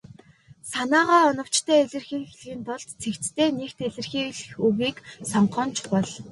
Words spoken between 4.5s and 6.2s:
үгийг сонгох нь чухал.